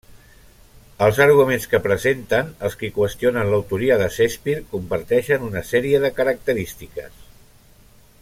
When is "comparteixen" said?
4.73-5.47